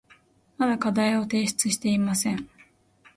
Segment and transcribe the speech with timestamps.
[0.57, 2.49] まだ課題を提出していません。